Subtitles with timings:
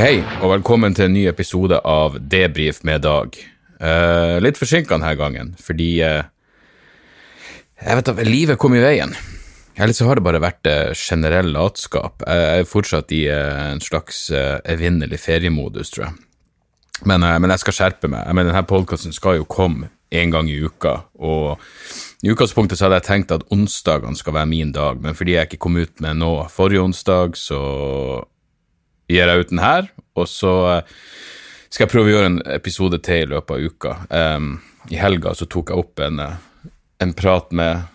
[0.00, 3.34] Hei, og velkommen til en ny episode av Debrif med Dag.
[3.36, 6.22] Eh, litt forsinka denne gangen, fordi eh,
[7.82, 9.12] jeg vet at livet kom i veien.
[9.76, 12.24] Eller så har det bare vært eh, generell latskap.
[12.24, 16.16] Jeg er fortsatt i eh, en slags eh, evinnelig feriemodus, tror jeg.
[17.04, 18.24] Men, eh, men jeg skal skjerpe meg.
[18.24, 21.60] Jeg mener, Denne podkasten skal jo komme en gang i uka, og
[22.24, 25.52] i utgangspunktet så hadde jeg tenkt at onsdagene skal være min dag, men fordi jeg
[25.52, 27.60] ikke kom ut med noe forrige onsdag, så
[29.10, 30.98] gir jeg ut den her, og så eh,
[31.70, 33.94] skal jeg prøve å gjøre en episode til i løpet av uka.
[34.10, 34.52] Um,
[34.90, 36.70] I helga så tok jeg opp en, eh,
[37.02, 37.86] en prat med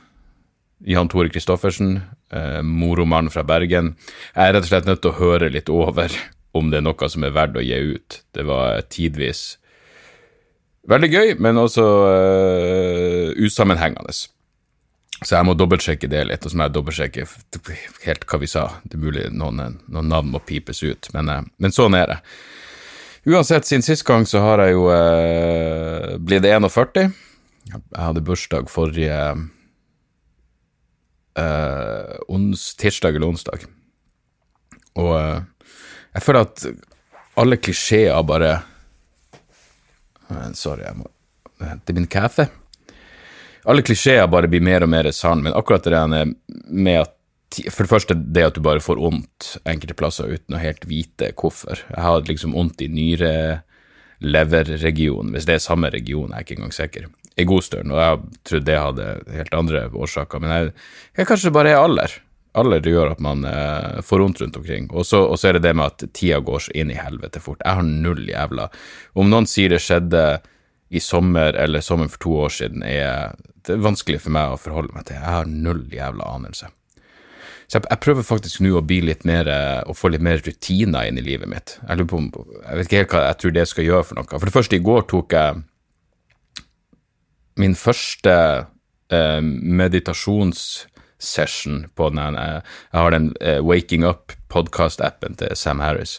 [0.85, 1.97] Jan Tore Christoffersen,
[2.35, 3.93] uh, moromannen fra Bergen.
[4.35, 6.13] Jeg er rett og slett nødt til å høre litt over
[6.55, 8.19] om det er noe som er verdt å gi ut.
[8.35, 9.55] Det var tidvis
[10.91, 14.13] veldig gøy, men også uh, usammenhengende.
[15.21, 17.25] Så jeg må dobbeltsjekke det litt, og så må jeg dobbeltsjekke
[18.03, 18.65] helt hva vi sa.
[18.83, 22.19] Det er mulig noen, noen navn må pipes ut, men, uh, men sånn er det.
[23.25, 27.07] Uansett, siden sist gang så har jeg jo eh, blitt 41.
[27.71, 29.15] Jeg hadde bursdag forrige
[31.41, 33.65] eh, ons, tirsdag eller onsdag.
[35.01, 35.71] Og eh,
[36.19, 36.67] jeg føler at
[37.41, 38.59] alle klisjeer bare
[40.57, 41.09] Sorry, jeg må
[41.61, 42.47] hente min kaffe.
[43.65, 46.25] Alle klisjeer bare blir mer og mer sann, men akkurat det
[46.69, 47.11] med at
[47.71, 51.29] For det første det at du bare får vondt enkelte plasser uten å helt vite
[51.39, 51.79] hvorfor.
[51.87, 53.29] Jeg har liksom vondt i nyre
[54.19, 57.05] leverregionen, hvis det er samme region, jeg er ikke engang sikker.
[57.37, 60.73] I god stund, og jeg trodde det hadde helt andre årsaker, men jeg,
[61.19, 62.17] jeg kanskje det bare er alder.
[62.55, 64.89] Alder gjør at man eh, får vondt rundt omkring.
[64.95, 67.59] Og så er det det med at tida går så inn i helvete fort.
[67.63, 68.69] Jeg har null jævla
[69.19, 70.25] Om noen sier det skjedde
[70.95, 73.35] i sommer eller sommeren for to år siden, er
[73.65, 75.15] det er vanskelig for meg å forholde meg til.
[75.17, 76.65] Jeg har null jævla anelse.
[77.65, 79.45] Så jeg, prøver faktisk nå å bli litt mer,
[79.89, 81.69] å få litt mer rutiner inn i livet mitt.
[81.81, 82.17] Jeg, lurer på,
[82.61, 84.29] jeg vet ikke helt hva jeg tror det skal gjøre for noe.
[84.35, 85.49] For det første, i går tok jeg
[87.61, 88.33] min første
[89.15, 92.61] eh, meditasjonssession på den Jeg
[92.99, 96.13] har den eh, Waking Up-podkast-appen til Sam Harris.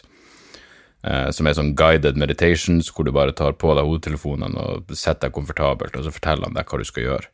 [1.07, 5.27] Eh, som er sånn guided meditations, hvor du bare tar på deg hodetelefonene og setter
[5.27, 7.29] deg komfortabelt, og så forteller han deg hva du skal gjøre.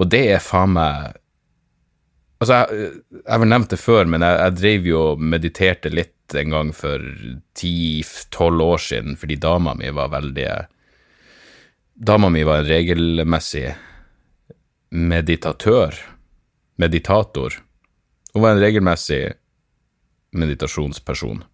[0.00, 1.18] Og det er faen meg
[2.42, 2.86] Altså, jeg,
[3.30, 6.72] har vel nevnt det før, men jeg, jeg drev jo og mediterte litt en gang
[6.74, 7.04] for
[7.54, 10.48] ti-tolv år siden, fordi dama mi var veldig
[12.02, 13.68] Dama mi var en regelmessig
[14.90, 15.94] meditatør.
[16.82, 17.60] Meditator.
[18.34, 19.22] Hun var en regelmessig
[20.34, 21.44] meditasjonsperson.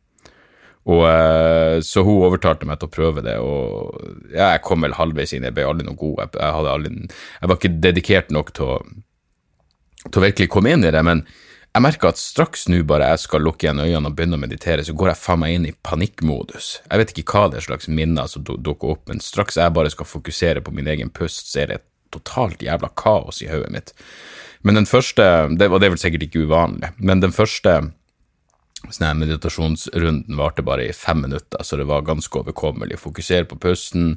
[0.88, 3.99] Og Så hun overtalte meg til å prøve det, og
[4.32, 5.44] ja, jeg kom vel halvveis inn.
[5.44, 6.22] Jeg ble aldri noe god.
[6.25, 6.41] Jeg,
[6.72, 8.78] aldri, jeg var ikke dedikert nok til å
[10.06, 11.25] til å virkelig komme inn i det, men
[11.69, 14.84] jeg merker at straks nå bare jeg skal lukke igjen øynene og begynne å meditere,
[14.87, 16.71] så går jeg faen meg inn i panikkmodus.
[16.87, 19.93] Jeg vet ikke hva det er slags minner som dukker opp, men straks jeg bare
[19.93, 23.70] skal fokusere på min egen pust, så er det et totalt jævla kaos i hodet
[23.75, 23.94] mitt.
[24.65, 25.22] Men den første,
[25.55, 27.76] det, og det er vel sikkert ikke uvanlig, men den første
[28.87, 33.00] sånn meditasjonsrunden varte bare i fem minutter, så det var ganske overkommelig.
[33.03, 34.16] Fokusere på pusten,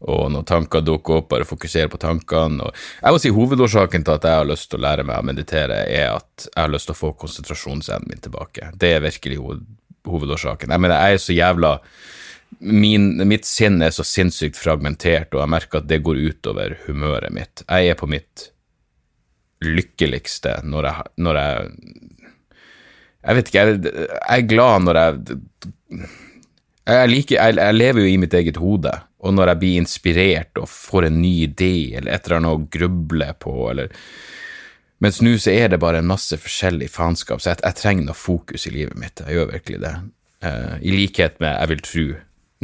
[0.00, 2.64] og når tanker dukker opp, bare fokusere på tankene.
[2.64, 5.26] Og jeg må si Hovedårsaken til at jeg har lyst til å lære meg å
[5.28, 8.72] meditere, er at jeg har lyst til å få konsentrasjonsevnen min tilbake.
[8.80, 9.42] Det er virkelig
[10.08, 10.72] hovedårsaken.
[10.72, 11.74] Jeg mener, jeg er så jævla
[12.60, 17.34] min, Mitt sinn er så sinnssykt fragmentert, og jeg merker at det går utover humøret
[17.34, 17.62] mitt.
[17.68, 18.48] Jeg er på mitt
[19.60, 21.70] lykkeligste når jeg, når jeg
[23.20, 25.38] Jeg vet ikke, jeg, jeg er glad når jeg
[26.90, 30.60] jeg, liker, jeg, jeg, lever jo i mitt eget hode, og når jeg blir inspirert
[30.60, 33.92] og får en ny idé eller et eller annet å gruble på, eller
[35.00, 38.16] Mens nå så er det bare en masse forskjellig faenskap, så jeg, jeg, trenger noe
[38.20, 39.22] fokus i livet mitt.
[39.24, 39.92] Jeg gjør virkelig det.
[40.44, 42.02] Uh, I likhet med, jeg vil tro,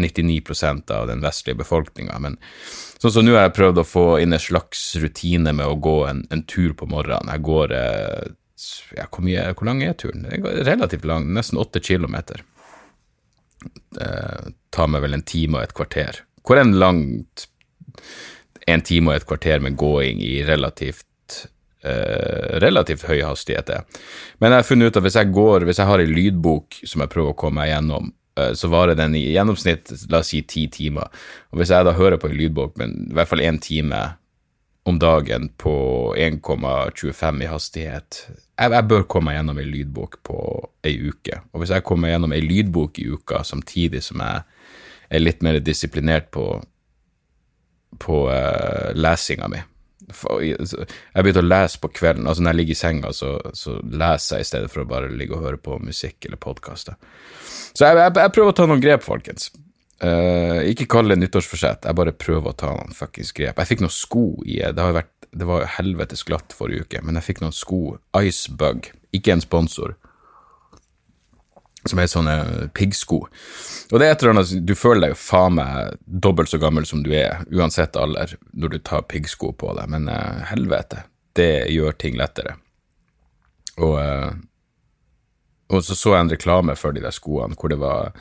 [0.04, 2.18] 99% av den vestlige befolkninga.
[2.20, 2.36] Men
[3.00, 5.96] sånn som nå har jeg prøvd å få inn en slags rutine med å gå
[6.10, 7.32] en, en tur på morgenen.
[7.32, 8.34] Jeg går uh,
[8.96, 10.24] ja, hvor, mye, hvor lang er turen?
[10.24, 12.40] Det er relativt lang, nesten åtte kilometer
[13.92, 14.08] Det
[14.72, 16.22] tar meg vel en time og et kvarter.
[16.46, 17.46] Hvor en langt
[18.66, 21.06] en time og et kvarter med gåing i relativt
[21.86, 24.02] eh, relativt høy hastighet er.
[24.40, 27.04] Men jeg har funnet ut at hvis jeg går, hvis jeg har en lydbok som
[27.04, 30.42] jeg prøver å komme meg gjennom, eh, så varer den i gjennomsnitt la oss si
[30.42, 31.12] ti timer.
[31.52, 34.02] Og hvis jeg da hører på en lydbok, men i hvert fall én time
[34.86, 35.76] om dagen på
[36.18, 38.18] 1,25 i hastighet
[38.56, 40.38] jeg, jeg, bør komme gjennom ei lydbok på
[40.86, 41.40] ei uke.
[41.52, 44.44] Og hvis jeg kommer gjennom ei lydbok i uka samtidig som jeg
[45.10, 46.46] er litt mer disiplinert på,
[48.02, 49.64] på uh, lesinga mi,
[50.06, 52.28] Jeg begynte å lese på kvelden.
[52.30, 55.10] altså Når jeg ligger i senga, så, så leser jeg i stedet for å bare
[55.10, 56.94] ligge og høre på musikk eller podkaster.
[57.74, 59.50] Så jeg, jeg, jeg, prøver å ta noen grep, folkens.
[59.96, 63.56] Uh, ikke kall det nyttårsforsett, jeg bare prøver å ta noen fuckings grep.
[63.56, 67.18] Jeg fikk noen sko i Det har vært det var helvetes glatt forrige uke, men
[67.18, 67.98] jeg fikk noen sko.
[68.16, 69.96] Icebug, ikke en sponsor
[71.86, 72.36] som er sånne
[72.74, 73.18] piggsko.
[73.92, 76.86] Og det er et eller annet, Du føler deg jo faen meg dobbelt så gammel
[76.88, 81.04] som du er, uansett alder, når du tar piggsko på deg, men uh, helvete,
[81.38, 82.56] det gjør ting lettere.
[83.76, 84.32] Og, uh,
[85.70, 88.16] og så så jeg en reklame for de der skoene hvor det var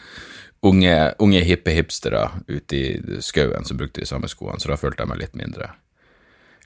[0.66, 5.04] unge, unge hippe hipstere ute i skauen som brukte de samme skoene, så da følte
[5.04, 5.70] jeg meg litt mindre,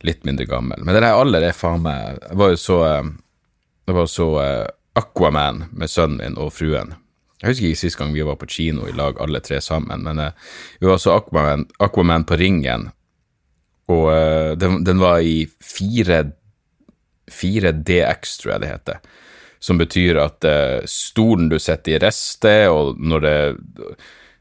[0.07, 0.83] litt mindre gammel.
[0.83, 4.29] Men den der alder er faen meg Jeg var jo så, uh, var så
[4.99, 6.95] Aquaman med sønnen min og fruen.
[7.39, 10.19] Jeg husker ikke sist gang vi var på kino i lag, alle tre sammen, men
[10.19, 12.89] uh, vi var så Aquaman, Aquaman på Ringen,
[13.89, 16.23] og uh, den, den, var i 4,
[17.31, 18.99] 4DX, tror jeg det heter,
[19.59, 23.37] som betyr at uh, stolen du sitter i, rister, og når det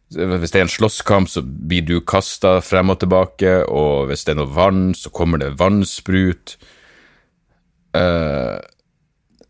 [0.09, 4.32] hvis det er en slåsskamp, så blir du kasta frem og tilbake, og hvis det
[4.32, 6.55] er noe vann, så kommer det vannsprut.
[7.93, 8.56] Uh,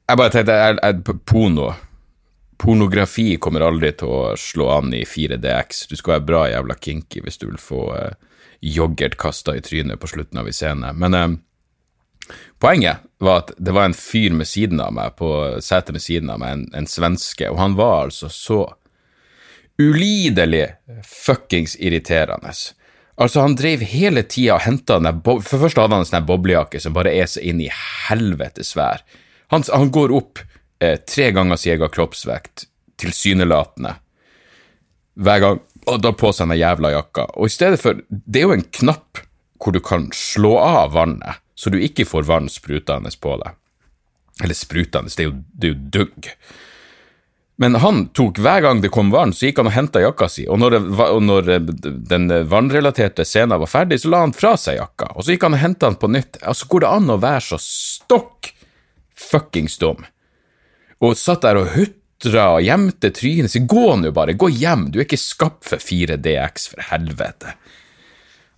[0.09, 1.75] jeg bare tenkte jeg, jeg, Porno
[2.59, 5.85] Pornografi kommer aldri til å slå an i 4DX.
[5.91, 8.17] Du skal være bra jævla kinky hvis du vil få uh,
[8.59, 10.91] yoghurt kasta i trynet på slutten av en scene.
[10.99, 11.37] Men uh,
[12.63, 15.31] poenget var at det var en fyr med siden av meg, på
[15.65, 18.63] setet med siden av meg, en, en svenske, og han var altså så
[19.79, 20.67] ulidelig
[21.07, 22.53] fuckings irriterende.
[23.19, 26.27] Altså, han drev hele tida og henta den der For først hadde han en sånn
[26.27, 29.03] boblejakke som bare er så inn i helvete svær.
[29.51, 30.43] Han, han går opp
[30.83, 32.69] eh, tre ganger sin egen kroppsvekt,
[33.01, 33.97] tilsynelatende,
[35.19, 37.27] hver gang, og da på seg den jævla jakka.
[37.41, 39.23] Og i stedet for Det er jo en knapp
[39.59, 43.57] hvor du kan slå av vannet, så du ikke får vann sprutende på deg.
[44.45, 46.29] Eller sprutende, det er jo, det er jo dugg.
[47.59, 50.45] Men han tok hver gang det kom vann, så gikk han og henta jakka si,
[50.47, 50.77] og når,
[51.09, 51.49] og når,
[52.07, 55.57] den vannrelaterte scenen var ferdig, så la han fra seg jakka, og så gikk han
[55.59, 56.39] og henta den på nytt.
[56.47, 58.53] Altså, går det an å være så stokk
[59.19, 60.07] fuckings dum.
[61.03, 63.67] Og satt der og hutra og gjemte trynet sitt.
[63.71, 67.59] Gå nå bare, gå hjem, du er ikke skapt for 4DX, for helvete.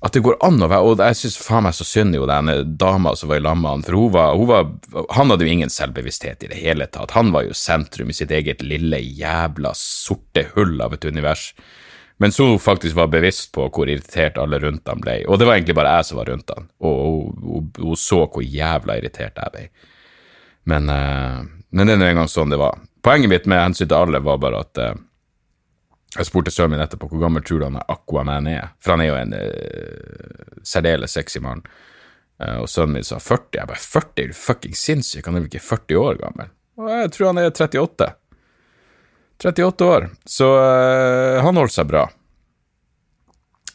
[0.00, 2.48] At det går an å være Og jeg syns faen meg så synd jo den
[2.80, 4.70] dama som var i lag med han, for hun var, hun var,
[5.16, 7.12] Han hadde jo ingen selvbevissthet i det hele tatt.
[7.18, 11.50] Han var jo sentrum i sitt eget lille jævla sorte hull av et univers.
[12.20, 15.22] Mens hun faktisk var bevisst på hvor irritert alle rundt han ble.
[15.28, 18.98] Og det var egentlig bare jeg som var rundt han, og hun så hvor jævla
[19.00, 19.62] irritert jeg ble.
[20.68, 21.40] Men, uh,
[21.72, 22.76] men det er nå engang sånn det var.
[23.00, 25.00] Poenget mitt med hensyn til alle var bare at uh,
[26.16, 29.10] jeg spurte sønnen min etterpå hvor gammel tror du han Aquaman er, for han er
[29.10, 31.62] jo en uh, særdeles sexy mann.
[32.40, 33.58] og sønnen min sa 40.
[33.58, 34.22] Jeg bare 40?
[34.22, 35.26] Er du fucking sinnssyk?
[35.26, 36.48] Han er vel ikke 40 år gammel?
[36.80, 38.08] Og jeg tror han er 38.
[39.44, 40.08] 38 år.
[40.24, 40.48] Så
[41.44, 42.06] han holder seg bra.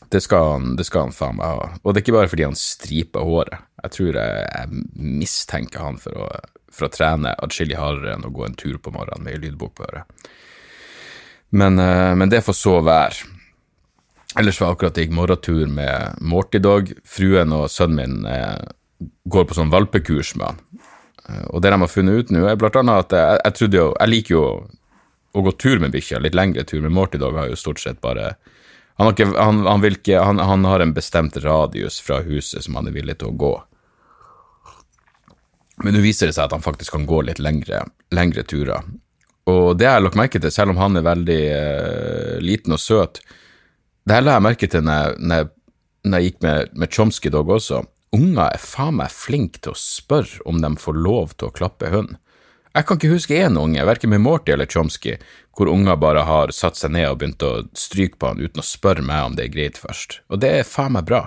[0.09, 1.69] Det skal, han, det skal han faen meg ha.
[1.83, 3.69] Og det er ikke bare fordi han striper håret.
[3.85, 4.83] Jeg tror jeg, jeg
[5.21, 6.29] mistenker han for å
[6.75, 9.87] for å trene atskillig hardere enn å gå en tur på morgenen med lydbok på
[9.87, 10.27] øret.
[11.55, 13.31] Men, eh, men, det får så være.
[14.35, 16.59] Ellers var jeg akkurat gikk morgentur med Morty.
[17.07, 18.65] Fruen og sønnen min eh,
[19.31, 20.89] går på sånn valpekurs med han.
[21.29, 23.85] Eh, og det de har funnet ut nå, er blant annet at jeg, jeg jo
[23.93, 24.43] Jeg liker jo
[25.35, 28.01] å gå tur med bikkja, litt lengre tur, med Morty Dog har jo stort sett
[28.03, 28.35] bare
[28.95, 32.87] han har, ikke, han, han, ikke, han har en bestemt radius fra huset som han
[32.87, 33.49] er villig til å gå.
[35.83, 37.81] Men nå viser det seg at han faktisk kan gå litt lengre,
[38.15, 38.87] lengre turer.
[39.65, 42.81] Og det har jeg lagt merke til, selv om han er veldig uh, liten og
[42.81, 43.21] søt
[44.05, 45.49] Det her la jeg merke til når, når,
[46.05, 47.81] når jeg gikk med, med Chomsky Dog også.
[48.15, 51.89] Unger er faen meg flinke til å spørre om de får lov til å klappe
[51.91, 52.15] hund.
[52.75, 55.15] Jeg kan ikke huske én unge, verken med Morty eller Chomsky,
[55.55, 58.67] hvor unger bare har satt seg ned og begynt å stryke på han uten å
[58.67, 60.19] spørre meg om det er greit først.
[60.27, 61.23] Og det er faen meg bra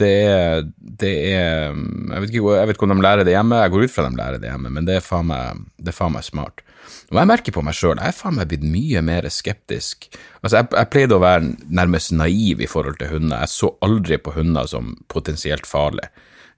[0.00, 3.60] det er, det er jeg, vet ikke, jeg vet ikke om de lærer det hjemme,
[3.62, 6.12] jeg går ut fra de lærer det hjemme, men det er faen meg, er faen
[6.12, 6.62] meg smart.
[7.10, 10.08] Og jeg merker på meg sjøl, jeg er faen meg blitt mye mer skeptisk.
[10.42, 14.20] Altså, jeg, jeg, pleide å være nærmest naiv i forhold til hunder, jeg så aldri
[14.20, 16.12] på hunder som potensielt farlige.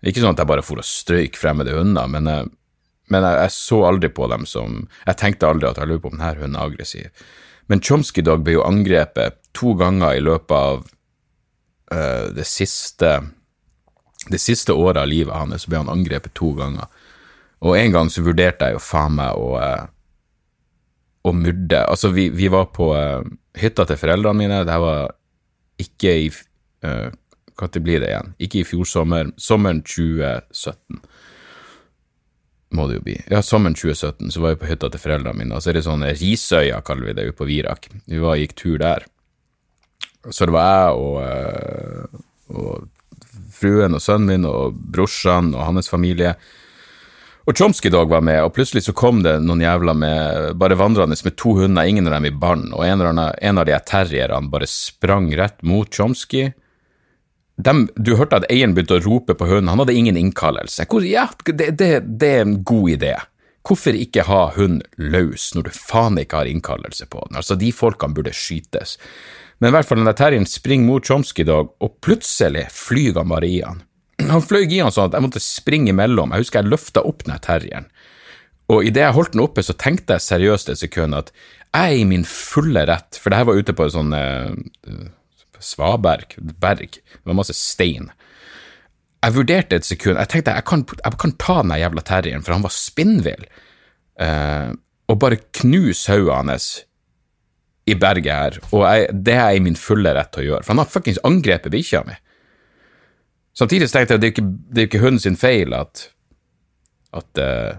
[0.07, 2.31] Ikke sånn at jeg bare for å strøyke fremmede hunder, men,
[3.11, 6.13] men jeg, jeg, så aldri på dem som Jeg tenkte aldri at jeg lurer på
[6.13, 7.27] om denne hunden er aggressiv.
[7.69, 10.87] Men Chomsky Dog ble jo angrepet to ganger i løpet av
[11.93, 13.19] uh, det siste
[14.29, 16.89] det siste året av livet hans ble han angrepet to ganger.
[17.65, 19.87] Og en gang så vurderte jeg jo faen meg å, uh,
[21.27, 23.23] å myrde Altså, vi, vi var på uh,
[23.59, 24.61] hytta til foreldrene mine.
[24.67, 25.15] Det her var
[25.79, 26.29] ikke i
[26.85, 27.09] uh,
[27.59, 28.35] Når blir det igjen?
[28.39, 31.01] Ikke i fjor sommer, sommeren 2017
[32.77, 33.15] må det jo bli.
[33.33, 35.87] Ja, sommeren 2017 så var jeg på hytta til foreldrene mine, og så er det
[35.87, 37.89] sånn Risøya, kaller vi det, ute på Virak.
[38.05, 39.07] Vi var gikk tur der.
[40.27, 42.23] Så det var jeg og, eh,
[42.55, 42.89] og
[43.59, 46.35] fruen og sønnen min og brorsan og hans familie.
[47.49, 51.17] Og Chomsky Dog var med, og plutselig så kom det noen jævler med bare vandrende
[51.25, 54.69] med to hunder, ingen av dem i barn, og en, en av de terrierne bare
[54.69, 56.51] sprang rett mot Chomsky
[57.59, 60.85] Dem, du hørte at eieren begynte å rope på hunden, han hadde ingen innkallelse.
[60.87, 63.17] Hvor, ja, det, det, det, er en god idé.
[63.67, 67.41] Hvorfor ikke ha hund løs når du faen ikke har innkallelse på den?
[67.41, 68.95] Altså, de folkene burde skytes.
[69.59, 73.19] Men i hvert fall den der terrieren springer mot Chomsky i dag, og plutselig flyr
[73.19, 73.83] han bare i han.
[74.33, 76.33] Han fløy i han sånn at jeg måtte springe imellom.
[76.35, 77.85] Jeg husker jeg løfta opp den terrieren.
[78.69, 81.31] Og idet jeg holdt den oppe, så tenkte jeg seriøst et sekund at
[81.69, 84.99] jeg er i min fulle rett, for det her var ute på en sånn eh,
[85.63, 88.11] svaberg, berg, det var masse stein.
[89.23, 92.57] Jeg vurderte et sekund, jeg tenkte jeg kan, jeg kan ta den jævla terrieren, for
[92.57, 93.47] han var spinnvill,
[94.21, 94.75] eh,
[95.09, 96.69] og bare knuse hodet hans
[97.89, 100.67] i berget her, og jeg, det er jeg i min fulle rett til å gjøre,
[100.67, 102.17] for han har fuckings angrepet bikkja mi.
[103.59, 106.05] Samtidig tenkte jeg at det er ikke, det er ikke hunden sin feil at,
[107.19, 107.79] at uh,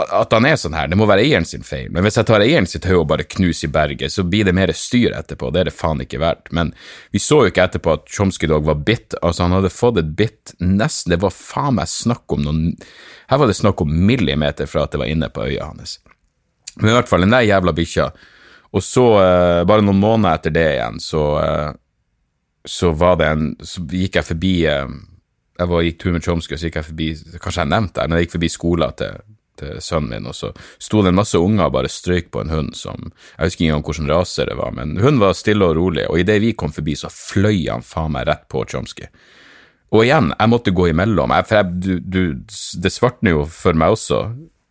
[0.00, 1.88] at han er sånn her, det må være eieren sin feil.
[1.92, 4.54] Men hvis jeg tar eieren sitt hode og bare knuser i berget, så blir det
[4.56, 6.52] mer styr etterpå, det er det faen ikke verdt.
[6.56, 6.72] Men
[7.14, 10.12] vi så jo ikke etterpå at Chomsky Dog var bitt, altså han hadde fått et
[10.16, 12.62] bitt nesten, det var faen meg snakk om noen
[13.30, 15.98] Her var det snakk om millimeter fra at det var inne på øya hans.
[16.80, 18.10] Men i hvert fall, den der jævla bikkja.
[18.70, 21.70] Og så, uh, bare noen måneder etter det igjen, så, uh,
[22.64, 24.92] så var det en Så gikk jeg forbi uh,
[25.60, 27.08] jeg var, gikk tur med Chomsky, så gikk jeg forbi
[27.42, 29.20] Kanskje jeg nevnte det, men jeg gikk forbi skolen til
[29.60, 32.52] til sønnen min, og så sto det en masse unger og bare strøyk på en
[32.52, 35.76] hund som Jeg husker ikke engang hvilken rase det var, men hunden var stille og
[35.76, 39.10] rolig, og idet vi kom forbi, så fløy han faen meg rett på Chomsky.
[39.90, 42.22] Og igjen, jeg måtte gå imellom, jeg, for jeg, du, du,
[42.82, 44.22] det svartner jo for meg også,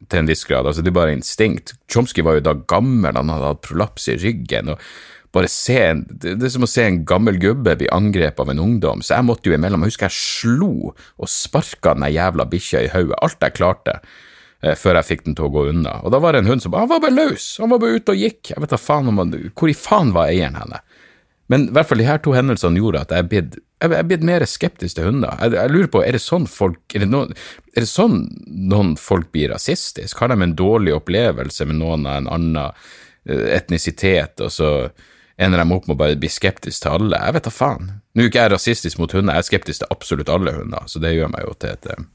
[0.07, 1.73] til en viss grad, altså det er bare instinkt.
[1.91, 4.79] Chomsky var jo da gammel, han hadde hatt prolaps i ryggen, og
[5.35, 8.63] bare se en, Det er som å se en gammel gubbe bli angrepet av en
[8.63, 9.83] ungdom, så jeg måtte jo imellom.
[9.85, 14.73] Jeg husker jeg slo og sparka den jævla bikkja i hodet, alt jeg klarte eh,
[14.73, 15.99] før jeg fikk den til å gå unna.
[16.01, 17.57] Og da var det en hund som Han var bare løs!
[17.61, 18.55] Han var bare ute og gikk!
[18.55, 20.81] Jeg vet da faen om han, Hvor i faen var eieren henne?
[21.49, 24.07] Men i hvert fall de her to hendelsene gjorde at jeg er blitt jeg er
[24.07, 25.35] blitt mer skeptisk til hunder.
[25.39, 27.31] Jeg, jeg, lurer på, er det sånn folk er det, noen,
[27.73, 30.19] er det sånn noen folk blir rasistisk?
[30.19, 34.73] Har de en dårlig opplevelse med noen av en annen eh, etnisitet, og så
[35.39, 37.23] ender de opp med å bare bli skeptisk til alle?
[37.23, 37.91] Jeg vet da faen.
[38.11, 40.99] Nå er ikke jeg rasistisk mot hunder, jeg er skeptisk til absolutt alle hunder, så
[40.99, 42.07] det gjør meg jo til et eh,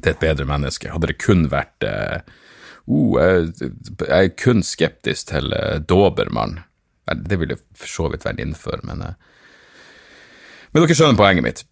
[0.00, 0.90] til et bedre menneske.
[0.92, 2.22] Hadde det kun vært uh,
[2.88, 6.60] jeg, jeg, er kun skeptisk til uh, Dobermann.
[7.28, 9.31] Det ville for så vidt vært innenfor, men uh,
[10.72, 11.64] Men dere skjønner poenget mitt.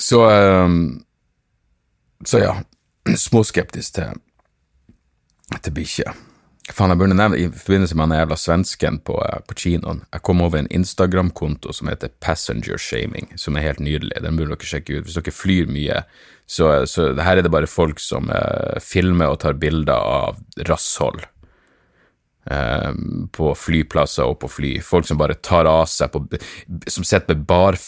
[0.00, 0.22] Så
[2.24, 2.52] Så ja,
[3.28, 4.20] småskeptisk til,
[5.60, 6.12] til bikkjer.
[6.70, 10.04] Faen, jeg burde nevne i forbindelse med han jævla svensken på, eh, på kinoen.
[10.12, 14.22] Jeg kom over en Instagram-konto som heter Passenger Shaming, som er helt nydelig.
[14.22, 15.08] Den burde dere sjekke ut.
[15.08, 16.04] Hvis dere flyr mye,
[16.46, 20.38] så, så her er det bare folk som uh, filmer og tar bilder av
[20.70, 21.24] rasshold.
[22.42, 22.90] Uh,
[23.30, 24.72] på flyplasser og på fly.
[24.82, 26.24] Folk som bare tar av seg på
[26.90, 27.78] Som sitter med bar,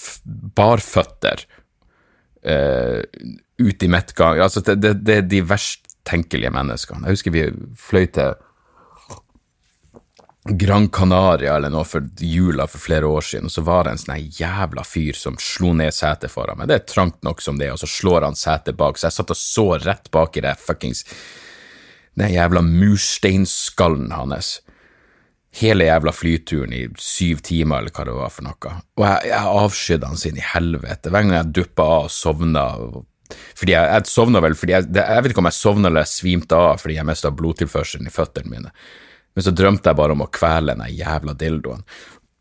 [0.55, 1.43] barføtter
[2.47, 3.03] uh,
[3.59, 4.39] ut i midtgang.
[4.39, 7.09] Altså, det, det, det er de verst tenkelige menneskene.
[7.09, 7.49] Jeg husker vi
[7.81, 8.37] fløy til
[10.45, 14.03] Gran Canaria eller noe for jula for flere år siden, og så var det en
[14.03, 16.69] sånn jævla fyr som slo ned setet foran meg.
[16.69, 19.33] Det er trangt nok som det, og så slår han setet bak, så jeg satt
[19.33, 21.07] og så rett bak i det fuckings
[22.19, 24.59] Den jævla mursteinskallen hans.
[25.55, 28.77] Hele jævla flyturen i syv timer, eller hva det var for noe.
[28.99, 31.11] Og jeg, jeg avskydde han sin i helvete.
[31.11, 32.69] Hver gang jeg duppa av og sovna
[33.57, 36.13] fordi jeg, jeg sovna vel fordi jeg, jeg vet ikke om jeg sovna eller jeg
[36.13, 38.73] svimte av fordi jeg mista blodtilførselen i føttene mine.
[39.35, 41.83] Men så drømte jeg bare om å kvele den jævla dildoen.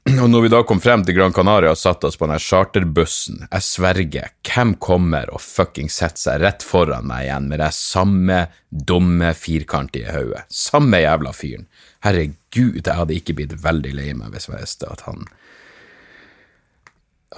[0.03, 3.45] Og når vi da kom frem til Gran Canaria og satte oss på den charterbussen,
[3.45, 8.41] jeg sverger, hvem kommer og fucking setter seg rett foran meg igjen med det samme
[8.67, 10.43] dumme firkantige hodet?
[10.51, 11.69] Samme jævla fyren.
[12.03, 15.23] Herregud, jeg hadde ikke blitt veldig lei meg hvis jeg visste at han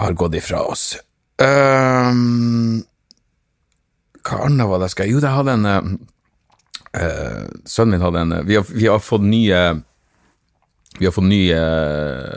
[0.00, 0.88] har gått ifra oss.
[1.38, 2.82] Um,
[4.26, 8.32] hva annet var det jeg skal Jo, jeg hadde en uh, Sønnen min hadde en
[8.48, 9.60] vi har, vi har, fått nye
[10.98, 11.60] Vi har fått nye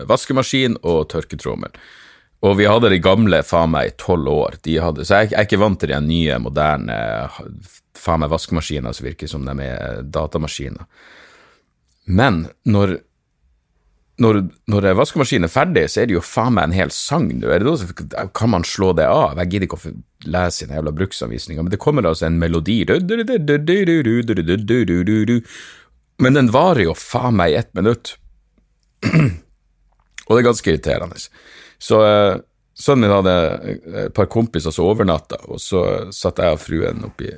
[0.09, 1.73] vaskemaskin og tørketrommel.
[2.45, 4.59] Og vi hadde de gamle faen meg i tolv år.
[4.63, 6.99] Hadde, så jeg, jeg, er ikke vant til de nye, moderne
[7.99, 10.87] faen meg vaskemaskiner som virker som de er datamaskiner.
[12.09, 12.95] Men når,
[14.23, 14.39] når,
[14.71, 17.51] når vaskemaskinen er ferdig, så er det jo faen meg en hel sang nå.
[17.51, 17.67] Er
[18.35, 19.35] kan man slå det av?
[19.43, 19.93] Jeg gidder ikke å
[20.31, 22.81] lese den jævla bruksanvisninga, men det kommer altså en melodi
[26.19, 28.15] Men den varer jo faen meg ett minutt.
[30.29, 31.17] Og det er ganske irriterende.
[31.81, 31.99] Så
[32.79, 33.35] sønnen min hadde
[34.05, 35.83] et par kompiser som overnatta, og så
[36.15, 37.31] satt jeg og fruen oppi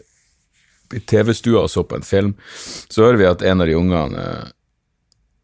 [0.91, 2.34] i TV-stua og så på en film.
[2.91, 4.25] Så hører vi at en av de ungene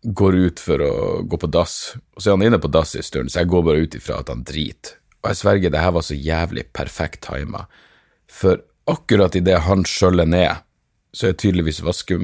[0.03, 0.93] går ut for å
[1.27, 3.65] gå på dass, og så er han inne på dass en stund, så jeg går
[3.65, 5.00] bare ut ifra at han driter.
[5.24, 7.65] Og jeg sverger, det her var så jævlig perfekt tima,
[8.31, 10.63] for akkurat idet han skjøller ned,
[11.15, 12.17] så er tydeligvis vaske,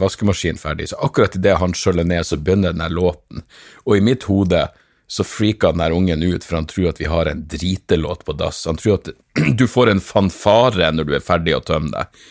[0.00, 3.44] vaskemaskinen ferdig, så akkurat idet han skjøller ned, så begynner den låten,
[3.84, 4.66] og i mitt hode
[5.08, 8.66] så freaker den ungen ut, for han tror at vi har en dritelåt på dass.
[8.68, 9.08] Han tror at
[9.60, 12.26] du får en fanfare når du er ferdig å tømme deg.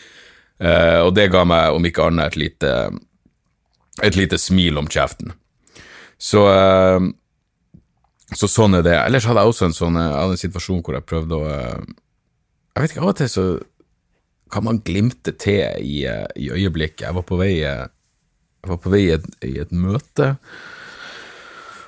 [0.62, 2.70] Uh, og det ga meg, om ikke annet, et lite
[4.02, 5.32] et lite smil om kjeften.
[6.18, 7.02] Så, uh,
[8.34, 8.96] så sånn er det.
[9.00, 11.82] Ellers hadde jeg også en sånn uh, en situasjon hvor jeg prøvde å uh,
[12.76, 13.48] Jeg vet ikke, av og til så
[14.50, 16.02] kan man glimte til i,
[16.36, 17.06] i øyeblikket.
[17.06, 17.88] Jeg var på vei, jeg
[18.68, 20.34] var på vei i, et, i et møte,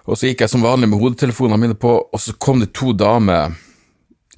[0.08, 2.94] og så gikk jeg som vanlig med hodetelefonene mine på, og så kom det to
[2.96, 3.52] damer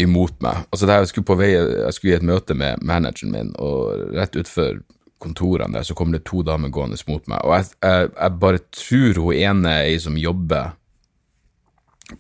[0.03, 0.65] imot meg.
[0.73, 4.37] Altså, jeg skulle, på vei, jeg skulle i et møte med manageren min, og rett
[4.41, 4.81] utfor
[5.23, 8.63] kontorene der, så kommer det to damer gående mot meg, og jeg, jeg, jeg bare
[8.75, 10.75] tror hun ene er ei som jobber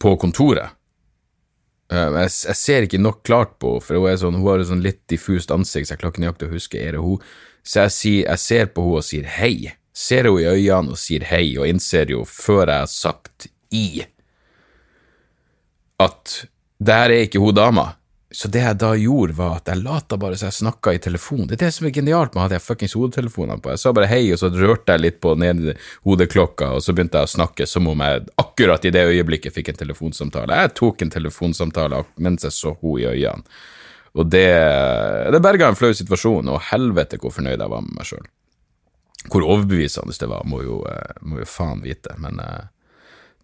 [0.00, 0.78] på kontoret.
[1.92, 4.70] Eh, jeg, jeg, ser ikke nok klart på henne, for hun, sånn, hun har et
[4.70, 7.32] sånn litt diffust ansikt, så jeg klarer ikke nøyaktig å huske er det hun.
[7.62, 9.56] Så jeg, sier, jeg ser på henne og sier hei,
[9.92, 13.87] ser henne i øynene og sier hei, og innser jo, før jeg har sagt i,
[16.02, 16.38] at
[16.82, 17.92] det her er ikke hun dama.
[18.32, 21.44] Så det jeg da gjorde, var at jeg lata bare så jeg snakka i telefon.
[21.48, 23.74] Det er det som er genialt med å ha de fuckings hodetelefonene på.
[23.74, 25.74] Jeg sa bare hei, og så rørte jeg litt på ned
[26.09, 29.72] hodeklokka, og så begynte jeg å snakke som om jeg akkurat i det øyeblikket fikk
[29.72, 30.62] en telefonsamtale.
[30.64, 33.61] Jeg tok en telefonsamtale mens jeg så henne i øynene.
[34.12, 34.48] Og det,
[35.33, 38.26] det berga en flau situasjon, og helvete hvor fornøyd jeg var med meg sjøl.
[39.33, 42.64] Hvor overbevisende det var, må jo, eh, må jo faen vite, men eh,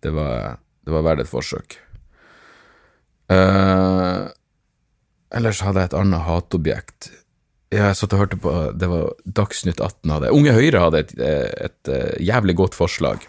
[0.05, 1.79] det var, det var verdt et forsøk.
[3.29, 4.29] Uh,
[5.35, 7.11] Ellers hadde jeg et annet hatobjekt.
[7.75, 11.67] Jeg satt og hørte på Det var Dagsnytt 18 hadde Unge Høyre hadde et, et,
[11.69, 13.27] et eh, jævlig godt forslag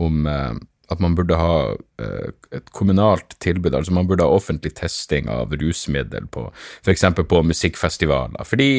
[0.00, 0.54] om eh,
[0.92, 1.58] at man burde ha
[2.00, 6.46] eh, et kommunalt tilbud, altså man burde ha offentlig testing av rusmiddel på
[6.84, 7.04] f.eks.
[7.20, 8.48] på musikkfestivaler.
[8.48, 8.70] Fordi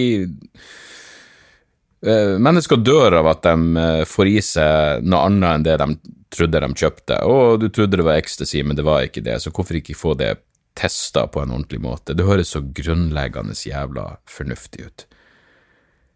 [2.03, 5.88] mennesker dør av at de får i seg noe annet enn det de
[6.36, 7.21] trodde de kjøpte.
[7.29, 10.17] Og du trodde det var ecstasy, men det var ikke det, så hvorfor ikke få
[10.19, 10.33] det
[10.73, 12.15] testa på en ordentlig måte.
[12.17, 15.05] Det høres så grunnleggende jævla fornuftig ut.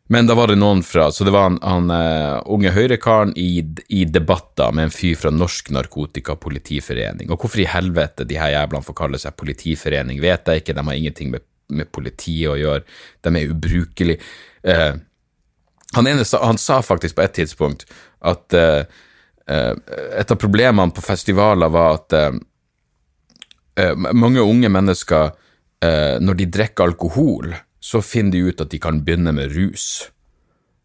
[0.09, 3.59] Men da var det noen fra Så det var han, han uh, unge høyrekaren i,
[3.91, 7.31] i debatter med en fyr fra Norsk Narkotikapolitiforening.
[7.31, 10.77] Og hvorfor i helvete de her jævlene får kalle seg politiforening, vet jeg ikke.
[10.77, 12.85] De har ingenting med, med politiet å gjøre.
[13.27, 14.23] De er ubrukelige.
[14.63, 14.95] Uh,
[15.95, 17.83] han, ene, han sa faktisk på et tidspunkt
[18.27, 19.03] at uh,
[19.47, 22.15] et av problemene på festivaler var at
[23.77, 25.31] eh, mange unge mennesker,
[25.85, 30.07] eh, når de drikker alkohol, så finner de ut at de kan begynne med rus.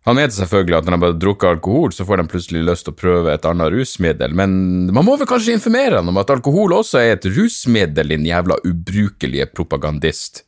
[0.06, 2.94] Han vet selvfølgelig at når de har drukket alkohol, så får de plutselig lyst til
[2.94, 4.54] å prøve et annet rusmiddel, men
[4.90, 8.58] man må vel kanskje informere ham om at alkohol også er et rusmiddel, din jævla
[8.66, 10.42] ubrukelige propagandist.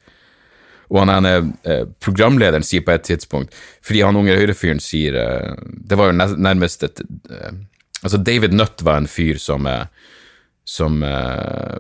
[0.90, 5.54] Og han ene eh, programlederen sier på et tidspunkt, fordi han unge høyrefyren sier eh,
[5.64, 7.54] Det var jo nærmest et eh,
[8.04, 9.87] Altså, David Nutt var en fyr som, eh,
[10.68, 11.78] som Eh,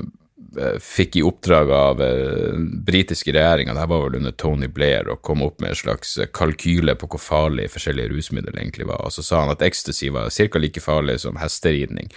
[0.82, 5.48] fikk i oppdrag av den britiske regjeringa, det var vel under Tony Blair, å komme
[5.48, 9.04] opp med en slags eh, kalkyle på hvor farlig forskjellige rusmidler egentlig var.
[9.06, 10.62] Og så sa han at ecstasy var ca.
[10.62, 12.10] like farlig som hesteridning.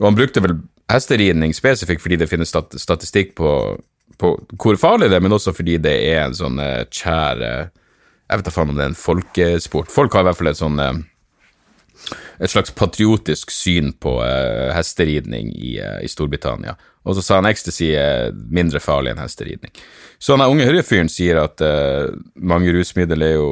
[0.00, 0.58] Og han brukte vel
[0.92, 3.50] hesteridning spesifikt fordi det finnes statistikk på,
[4.20, 6.60] på, hvor farlig det er, men også fordi det er en sånn
[6.92, 9.92] kjær Jeg vet da faen om det er en folkesport.
[9.92, 10.80] Folk har i hvert fall et sånn
[12.38, 16.76] et slags patriotisk syn på uh, hesteridning i, uh, i, Storbritannia.
[17.04, 19.74] Og så sa han ecstasy er mindre farlig enn hesteridning.
[20.18, 23.48] Så han unge høyrefyren sier at uh, mange rusmidler er jo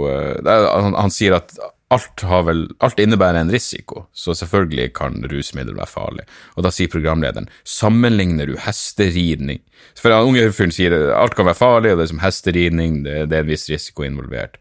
[0.47, 1.55] han, han, sier at
[1.93, 6.25] alt, vel, alt, innebærer en risiko, så selvfølgelig kan rusmidler være farlig.
[6.57, 9.61] Og da sier programlederen sammenligner du hesteridning
[9.99, 13.03] For han unge høyrefyren sier at alt kan være farlig, og det er som hesteridning,
[13.05, 14.57] det, det er en viss risiko involvert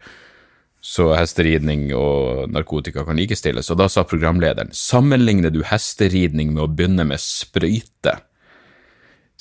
[0.81, 3.69] så hesteridning og narkotika kan likestilles.
[3.69, 8.17] Og da sa programlederen sammenligner du hesteridning med å begynne med sprøyte?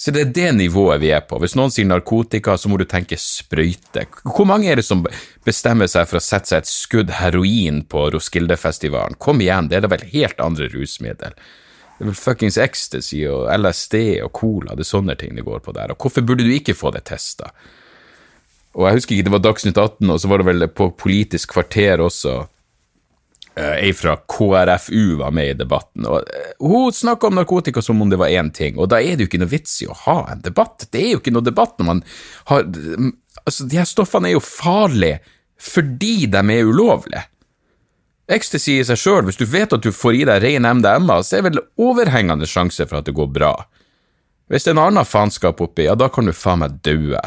[0.00, 1.36] Så det er det nivået vi er på.
[1.40, 4.06] Hvis noen sier narkotika, så må du tenke sprøyte.
[4.24, 5.02] Hvor mange er det som
[5.44, 9.18] bestemmer seg for å sette seg et skudd heroin på Roskilde-festivalen?
[9.20, 11.36] Kom igjen, det er da vel helt andre rusmiddel.
[11.36, 15.60] Det er vel fuckings ecstasy og LSD og cola, det er sånne ting det går
[15.66, 15.92] på der.
[15.92, 17.52] Og hvorfor burde du ikke få det testa?
[18.78, 21.56] Og jeg husker ikke, det var Dagsnytt 18, og så var det vel på Politisk
[21.56, 22.36] kvarter også.
[23.58, 27.98] Uh, ei fra KrFU var med i debatten, og uh, hun snakka om narkotika som
[28.00, 29.96] om det var én ting, og da er det jo ikke noe vits i å
[30.04, 30.86] ha en debatt.
[30.94, 32.04] Det er jo ikke noe debatt når man
[32.52, 32.70] har
[33.40, 35.20] Altså, de her stoffene er jo farlige
[35.60, 37.22] fordi de er ulovlige.
[38.30, 41.36] Ecstasy i seg sjøl, hvis du vet at du får i deg ren MDMA, så
[41.36, 43.52] er det vel overhengende sjanse for at det går bra.
[44.50, 47.20] Hvis det er en annen faenskap oppi, ja, da kan du faen meg daue.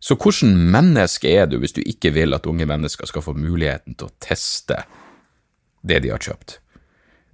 [0.00, 3.98] Så hvordan menneske er du hvis du ikke vil at unge mennesker skal få muligheten
[3.98, 4.82] til å teste
[5.84, 6.58] det de har kjøpt?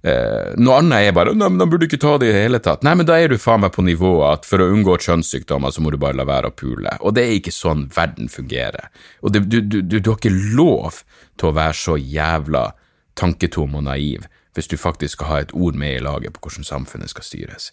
[0.07, 2.43] Eh, noe annet er bare nei, men da burde du ikke ta det i det
[2.45, 2.83] hele tatt.
[2.85, 5.83] Nei, men da er du faen meg på nivået at for å unngå kjønnssykdommer, så
[5.83, 6.93] må du bare la være å pule.
[7.01, 8.91] Og det er ikke sånn verden fungerer.
[9.23, 11.01] Og det, du, du, du, du har ikke lov
[11.39, 12.69] til å være så jævla
[13.17, 14.27] tanketom og naiv
[14.57, 17.71] hvis du faktisk skal ha et ord med i laget på hvordan samfunnet skal styres.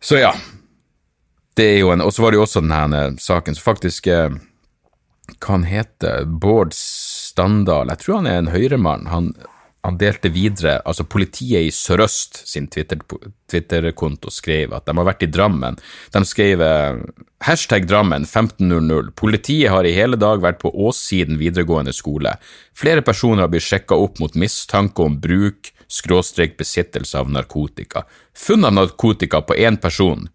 [0.00, 0.30] Så ja,
[1.56, 4.30] det er jo en, Og så var det jo også denne saken som faktisk eh,
[5.40, 7.90] Hva han heter Bård Standal.
[7.92, 9.08] Jeg tror han er en høyremann.
[9.10, 9.32] Han,
[9.84, 15.30] han delte videre Altså, politiet i Sør-Øst sin Twitter-konto skrev at de har vært i
[15.32, 15.80] Drammen.
[16.14, 17.00] De skrev eh,
[17.46, 19.14] hashtag Drammen 1500.
[19.18, 22.36] Politiet har i hele dag vært på Åssiden videregående skole.
[22.76, 28.04] Flere personer har blitt sjekka opp mot mistanke om bruk, skråstrek besittelse av narkotika.
[28.36, 30.26] Funn av narkotika på én person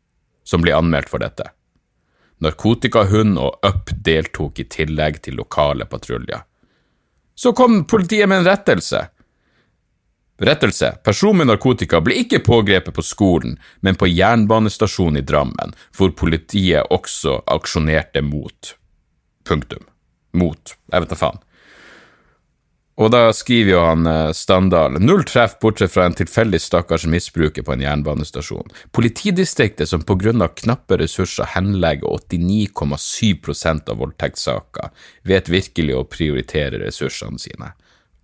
[0.44, 1.50] som blir anmeldt for dette.
[2.42, 6.42] Narkotikahund og Up deltok i tillegg til lokale patruljer.
[7.36, 9.06] Så kom politiet med en rettelse.
[10.42, 10.96] Rettelse.
[11.06, 16.90] Person med narkotika ble ikke pågrepet på skolen, men på jernbanestasjonen i Drammen, hvor politiet
[16.90, 18.74] også aksjonerte mot.
[19.46, 19.86] Punktum.
[20.34, 20.74] Mot.
[20.90, 21.42] Jeg vet da faen.
[23.02, 27.66] Og da skriver jo han eh, Standal null treff bortsett fra en tilfeldig stakkars misbruker
[27.66, 28.70] på en jernbanestasjon.
[28.94, 34.94] Politidistriktet som på grunn av knappe ressurser henlegger 89,7% av voldtektssaker,
[35.26, 37.74] vet virkelig å prioritere ressursene sine.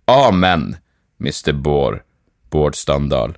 [0.08, 0.76] Amen,
[1.18, 1.52] Mr.
[1.52, 2.04] Bård,
[2.52, 3.34] Bård Standal.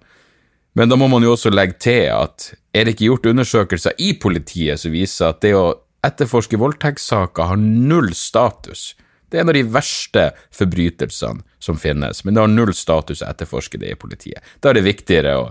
[0.77, 4.13] Men da må man jo også legge til at er det ikke gjort undersøkelser i
[4.21, 5.71] politiet som viser at det å
[6.07, 8.93] etterforske voldtektssaker har null status?
[9.31, 13.31] Det er en av de verste forbrytelsene som finnes, men det har null status å
[13.31, 14.43] etterforske det i politiet.
[14.61, 15.51] Da er det viktigere å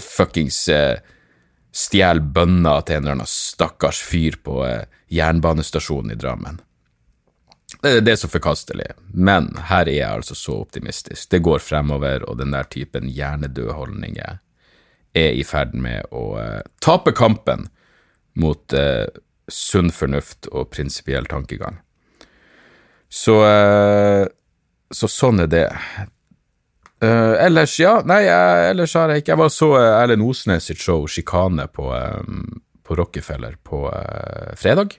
[0.00, 0.98] fuckings eh,
[1.72, 6.60] stjele bønner til en eller annen stakkars fyr på eh, jernbanestasjonen i Drammen.
[7.82, 11.30] Det, det er så forkastelig, men her er jeg altså så optimistisk.
[11.32, 14.40] Det går fremover, og den der typen hjernedøde holdninger
[15.12, 17.68] er i ferd med å eh, tape kampen
[18.38, 19.08] mot eh,
[19.52, 21.80] sunn fornuft og prinsipiell tankegang.
[23.12, 24.24] Så, eh,
[24.92, 25.68] så sånn er det.
[27.02, 27.96] Uh, ellers, ja.
[28.06, 31.66] Nei, jeg, ellers har jeg ikke Jeg var så uh, Erlend Osnes sitt show, Sjikane,
[31.66, 32.44] på, um,
[32.86, 34.94] på Rockefeller på uh, fredag.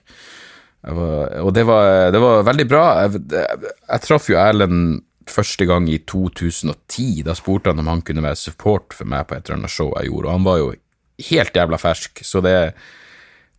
[0.84, 2.84] Var, og det var, det var, veldig bra.
[3.06, 5.00] Jeg, jeg, jeg traff jo Erlend
[5.32, 7.24] første gang i 2010.
[7.24, 9.94] Da spurte han om han kunne være support for meg på et eller annet show
[9.96, 10.70] jeg gjorde, og han var jo
[11.30, 12.56] helt jævla fersk, så det,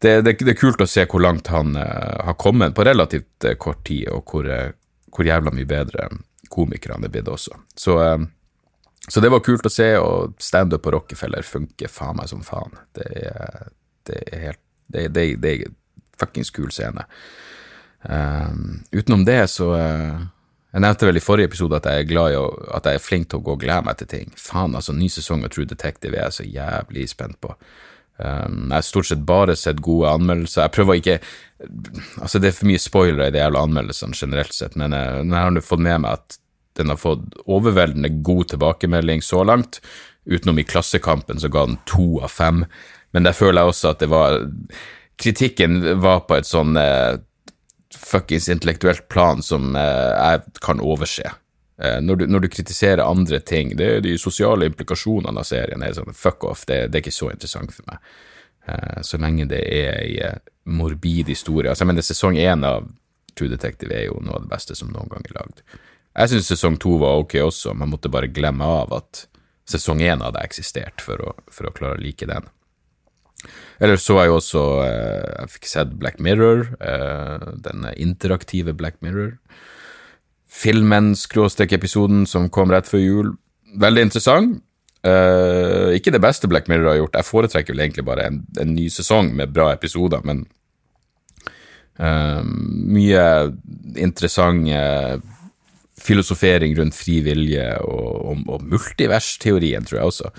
[0.05, 3.47] det, det, det, er kult å se hvor langt han uh, har kommet på relativt
[3.47, 4.75] uh, kort tid, og hvor, uh,
[5.09, 6.09] hvor, jævla mye bedre
[6.53, 7.57] komiker han er blitt også.
[7.73, 7.95] Så,
[9.07, 12.77] så, det var kult å se, og standup på Rockefeller funker faen meg som faen.
[12.95, 13.73] Det er,
[14.05, 15.71] det er helt Det, det, det er
[16.19, 17.01] fuckings kul scene.
[18.93, 22.45] utenom det, så Jeg nevnte vel i forrige episode at jeg er glad i å,
[22.77, 24.31] at jeg er flink til å gå og glede meg til ting.
[24.37, 27.55] Faen, altså, ny sesong av True Detective er jeg så jævlig spent på.
[28.15, 30.63] Um, jeg har stort sett bare sett gode anmeldelser.
[30.63, 31.19] Jeg prøver ikke
[32.21, 35.35] Altså, det er for mye spoilere i de jævla anmeldelsene generelt sett, men jeg, jeg
[35.39, 36.35] har fått med meg at
[36.75, 39.79] den har fått overveldende god tilbakemelding så langt.
[40.27, 42.65] Utenom i Klassekampen så ga den to av fem,
[43.15, 44.41] men der føler jeg også at det var
[45.15, 47.15] Kritikken var på et sånn uh,
[47.95, 51.31] fuckings intellektuelt plan som uh, jeg kan overse.
[51.77, 55.83] Eh, når du, når du, kritiserer andre ting, det er de sosiale implikasjonene av serien.
[55.83, 58.13] er sånn, Fuck off, det, det, er ikke så interessant for meg.
[58.71, 60.39] Eh, så lenge det er ei eh,
[60.71, 61.69] morbid historie.
[61.69, 62.87] Altså, jeg mener, sesong én av
[63.35, 65.63] True Detective er jo noe av det beste som noen gang er lagd.
[66.15, 69.25] Jeg syns sesong to var ok også, man måtte bare glemme av at
[69.67, 72.47] sesong én hadde eksistert for å, for å klare å like den.
[73.83, 76.63] Eller så jeg jo også Jeg fikk sett Black Mirror,
[77.61, 79.35] den interaktive Black Mirror
[80.55, 83.33] filmen, skråstrek-episoden som kom rett før jul.
[83.81, 84.61] Veldig interessant.
[85.05, 87.17] Uh, ikke det beste Black Mirror har gjort.
[87.19, 90.45] Jeg foretrekker vel egentlig bare en, en ny sesong med bra episoder, men
[92.01, 93.25] uh, mye
[94.01, 94.65] interessant
[96.05, 100.31] filosofering rundt fri vilje og, og, og multiversteorien, tror jeg også.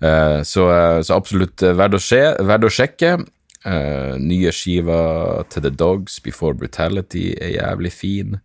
[0.00, 0.62] Så,
[1.04, 3.10] så, absolutt verdt å, skje, verdt å sjekke.
[4.16, 8.38] Nye skiver til The Dogs, Before Brutality, er jævlig fin.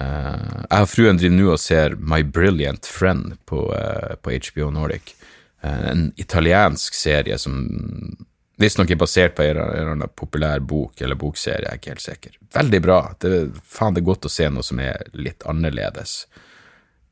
[0.00, 4.70] Uh, jeg og fruen driver nå og ser My Brilliant Friend på, uh, på HBO
[4.72, 5.14] Nordic.
[5.60, 7.58] en italiensk serie som
[8.56, 12.04] visstnok er basert på en eller annen populær bok eller bokserie, jeg er ikke helt
[12.04, 12.38] sikker.
[12.54, 13.00] Veldig bra.
[13.20, 16.14] Det, faen, det er godt å se noe som er litt annerledes.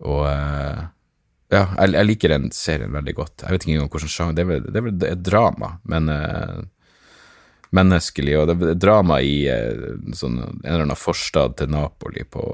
[0.01, 3.45] Og ja, jeg, jeg, liker den serien veldig godt.
[3.45, 4.33] Jeg vet ikke engang hvilken sjanger.
[4.33, 6.09] Er det er vel et drama, men
[7.71, 9.81] menneskelig, og det er drama i eh,
[10.17, 12.45] sånn, en eller annen forstad til Napoli på,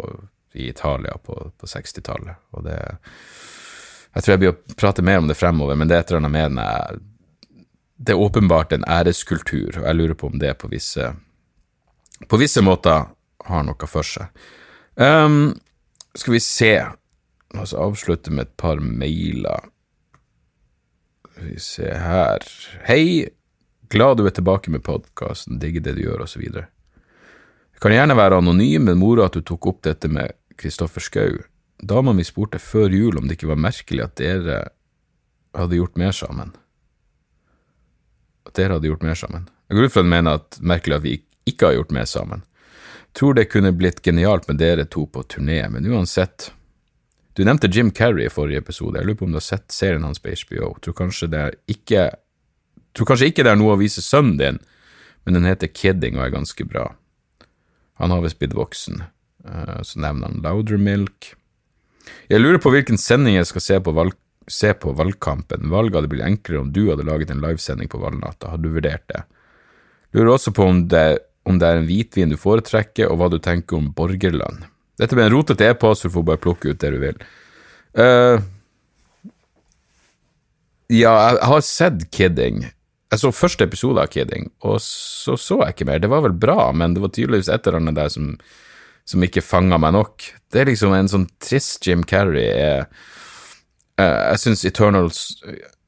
[0.58, 2.40] i Italia på, på 60-tallet.
[2.56, 2.78] Og det
[4.14, 6.22] Jeg tror jeg blir å prate mer om det fremover, men det er et eller
[6.22, 7.04] annet med den
[7.96, 11.12] Det er åpenbart en æreskultur, og jeg lurer på om det på visse
[12.28, 13.10] På visse måter
[13.44, 14.30] har noe for seg.
[14.96, 15.52] Um,
[16.14, 16.74] skal vi se
[17.54, 19.68] Altså avslutte med et par mailer.
[21.34, 22.46] Skal vi se her
[22.88, 23.28] Hei,
[23.94, 26.40] Glad du er tilbake med podkasten, digger det du gjør, osv.
[26.50, 31.36] Det kan gjerne være anonym, men mora at du tok opp dette med Kristoffer Schou.
[31.78, 34.56] Dama mi spurte før jul om det ikke var merkelig at dere
[35.54, 36.50] hadde gjort mer sammen.
[38.50, 39.46] At dere hadde gjort mer sammen.
[39.70, 41.14] Jeg går ut fra at hun mener at merkelig at vi
[41.52, 42.42] ikke har gjort mer sammen.
[43.14, 46.50] Tror det kunne blitt genialt med dere to på turné, men uansett.
[47.38, 50.02] Du nevnte Jim Carrey i forrige episode, jeg lurer på om du har sett serien
[50.02, 50.74] hans på HBO.
[50.82, 52.10] Tror kanskje det ikke
[52.94, 54.60] Tror kanskje ikke det er noe å vise sønnen din,
[55.24, 56.90] men den heter Kidding og er ganske bra.
[58.02, 59.02] Han har visst blitt voksen.
[59.44, 61.34] Uh, så nevner han Loudermilk.
[62.30, 65.70] Jeg lurer på hvilken sending jeg skal se på, valg se på valgkampen.
[65.72, 68.50] Valget hadde blitt enklere om du hadde laget en livesending på valgnatta.
[68.52, 69.22] Har du vurdert det?
[70.12, 73.38] Lurer også på om det, om det er en hvitvin du foretrekker, og hva du
[73.42, 74.66] tenker om borgerlønn.
[75.00, 77.24] Dette blir en rotete e-post, du får bare plukke ut det du vil.
[77.98, 78.38] Uh,
[80.92, 82.66] ja, jeg har sett Kidding.
[83.14, 86.00] Jeg så første episode av Kidding, og så så jeg ikke mer.
[86.02, 88.32] Det var vel bra, men det var tydeligvis et eller annet der som,
[89.06, 90.24] som ikke fanga meg nok.
[90.50, 92.88] Det er liksom en sånn trist Jim Carrey er
[94.02, 95.12] uh, Jeg syns Eternal,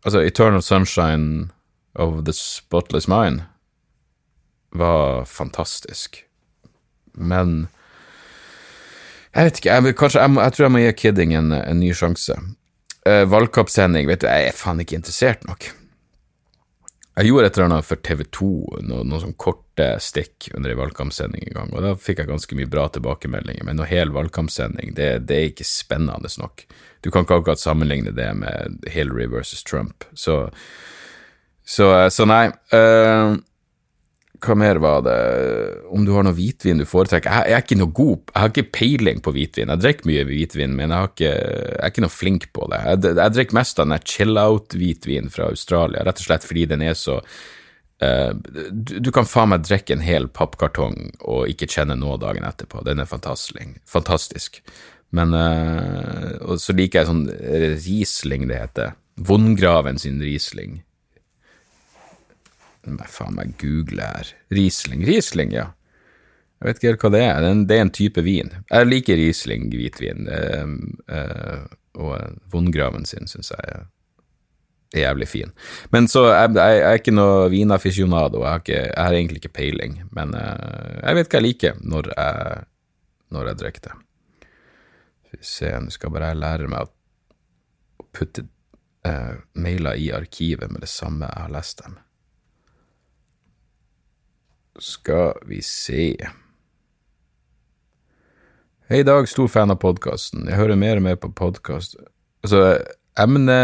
[0.07, 1.49] altså Eternal Sunshine
[1.99, 3.43] of the Spotless Mind
[4.71, 6.21] var fantastisk.
[7.11, 7.65] Men
[9.33, 11.91] jeg vet ikke, jeg, kanskje, jeg, jeg, tror jeg må gi Kidding en, en ny
[11.91, 12.39] sjanse.
[13.03, 15.73] Uh, valgkampsending, vet du, jeg er faen ikke interessert nok.
[17.17, 18.47] Jeg gjorde et eller annet for TV2,
[18.85, 22.59] noen, noe sånn korte stikk under ei valgkampsending en gang, og da fikk jeg ganske
[22.59, 26.67] mye bra tilbakemeldinger, men noe hel valgkampsending, det, det, er ikke spennende nok.
[27.01, 30.43] Du kan ikke akkurat sammenligne det med Hillary versus Trump, så,
[31.65, 32.51] så, så nei.
[32.75, 33.41] Uh,
[34.43, 35.17] hva mer var det
[35.93, 37.31] Om du har noe hvitvin du foretrekker?
[37.31, 39.73] Jeg, jeg, er ikke noe god Jeg har ikke peiling på hvitvin.
[39.73, 42.81] Jeg drikker mye hvitvin, men jeg, ikke, jeg, er ikke noe flink på det.
[42.87, 46.97] Jeg, jeg drikker mest av den chill-out-hvitvin fra Australia, rett og slett fordi den er
[46.99, 52.19] så uh, du, du, kan faen meg drikke en hel pappkartong og ikke kjenne noe
[52.23, 52.85] dagen etterpå.
[52.87, 53.81] Den er fantastisk.
[53.89, 54.61] fantastisk.
[55.17, 57.27] Men uh, så liker jeg sånn
[57.81, 58.97] Riesling, det heter.
[59.17, 60.83] Vondgraven sin Riesling.
[62.87, 64.31] Nei, faen meg google her.
[64.55, 65.03] Riesling.
[65.07, 65.73] Riesling, ja.
[66.57, 67.49] Jeg vet ikke helt hva det er.
[67.69, 68.53] Det er en type vin.
[68.71, 71.67] Jeg liker Riesling hvitvin, uh,
[72.01, 73.85] og Vondgraven sin syns jeg er
[74.97, 75.53] jævlig fin.
[75.93, 79.43] Men så jeg, jeg, jeg er ikke noe vinaficionado, jeg har, ikke, jeg har egentlig
[79.43, 79.99] ikke peiling.
[80.17, 82.65] Men uh, jeg vet hva jeg liker når jeg,
[83.37, 83.97] når jeg drikker det.
[85.27, 88.47] Skal vi se, nå skal bare jeg lære meg å putte
[89.05, 92.01] uh, mailer i arkivet med det samme jeg har lest dem.
[94.79, 96.29] Skal vi se
[98.89, 99.29] Hei, Dag.
[99.29, 100.45] Stor fan av podkasten.
[100.47, 101.97] Jeg hører mer og mer på podkast
[102.45, 102.77] Altså,
[103.19, 103.57] emne...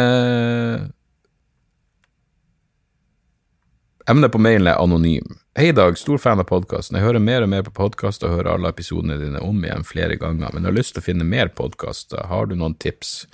[4.11, 5.37] Emnet på mailen er anonym.
[5.55, 5.95] Hei, Dag.
[6.01, 6.99] Stor fan av podkasten.
[6.99, 10.17] Jeg hører mer og mer på podkast og hører alle episodene dine om igjen flere
[10.19, 12.25] ganger, men jeg har lyst til å finne mer podkaster.
[12.33, 13.29] Har du noen tips?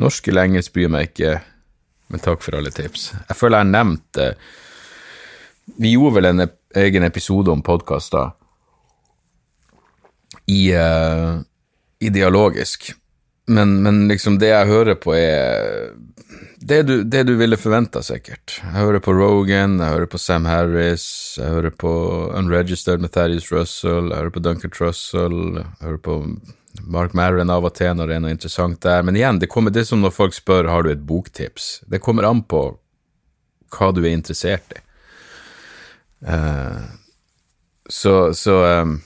[0.00, 1.34] Norsk eller engelsk bryr meg ikke,
[2.08, 3.10] men takk for alle tips.
[3.18, 4.30] Jeg føler jeg har nevnt det.
[5.76, 8.34] Vi gjorde vel en egen episode om podkaster
[10.46, 11.40] i, uh,
[12.00, 12.92] i dialogisk.
[13.46, 15.92] Men, men, liksom, det jeg hører på, er
[16.58, 18.58] det du, det du ville forventa, sikkert.
[18.58, 21.06] Jeg hører på Rogan, jeg hører på Sam Harris,
[21.38, 21.92] jeg hører på
[22.34, 26.16] Unregistered med Thaddeus Russell, jeg hører på Duncan Trussell, jeg hører på
[26.82, 29.06] Mark Maron av og til når det er noe interessant der.
[29.06, 31.86] Men igjen, det, kommer, det som når folk spør har du et boktips.
[31.86, 32.66] Det kommer an på
[33.76, 34.82] hva du er interessert i.
[36.24, 36.86] Uh,
[37.88, 38.96] så, så um,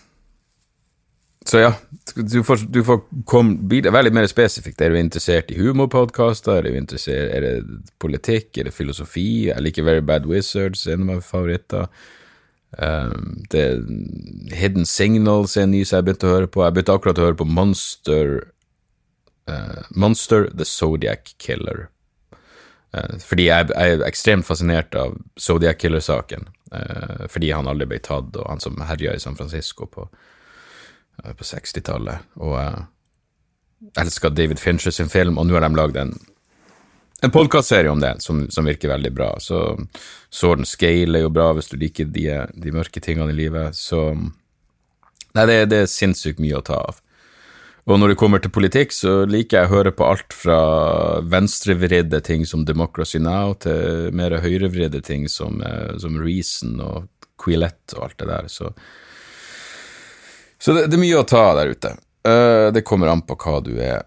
[1.46, 1.70] så ja,
[2.14, 4.80] du får, du får kom, bli veldig mer spesifikt.
[4.80, 6.66] Er du interessert i humorpodkaster?
[6.68, 7.54] Er, er det
[7.98, 8.52] politikk?
[8.58, 9.48] Er det filosofi?
[9.48, 11.88] Jeg liker Very Bad Wizards, en av mine favoritter.
[12.78, 13.64] Um, det
[14.54, 16.62] Hidden Signals er en ny som jeg begynte å høre på.
[16.62, 18.36] Jeg begynte akkurat å høre på Monster
[19.50, 21.88] uh, Monster The Zodiac Killer.
[22.96, 26.48] Uh, fordi jeg, jeg, er ekstremt fascinert av Zodiac Killer-saken.
[26.74, 30.08] Uh, fordi han aldri ble tatt, og han som herja i San Francisco på,
[31.22, 32.30] på 60-tallet.
[32.42, 32.86] Og jeg
[34.00, 36.14] elska David Fincher sin film, og nå har de lagd en
[37.22, 39.34] en podkastserie om det som, som, virker veldig bra.
[39.40, 39.78] Så
[40.30, 42.26] Sword Scale er jo bra hvis du liker de,
[42.56, 43.76] de mørke tingene i livet.
[43.76, 44.14] Så
[45.30, 46.96] Nei, det, det, er sinnssykt mye å ta av.
[47.90, 50.58] Og når det kommer til politikk, så liker jeg å høre på alt fra
[51.26, 57.08] venstrevridde ting som Democracy Now, til mer høyrevridde ting som, eh, som Reason og
[57.40, 58.46] Quillette og alt det der.
[58.52, 58.70] Så,
[60.58, 61.96] så det, det, er mye å ta der ute.
[62.20, 64.04] Uh, det kommer an på hva du er,